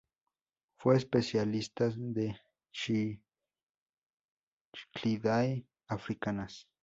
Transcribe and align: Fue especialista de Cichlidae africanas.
Fue 0.79 0.95
especialista 0.97 1.87
de 1.95 2.35
Cichlidae 2.73 3.21
africanas. 5.87 6.67